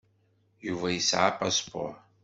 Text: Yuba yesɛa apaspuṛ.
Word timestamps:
Yuba 0.67 0.87
yesɛa 0.91 1.25
apaspuṛ. 1.29 1.93